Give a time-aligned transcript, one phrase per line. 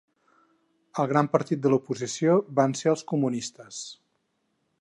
[1.03, 3.83] El gran partit de la oposició van ser els comunistes.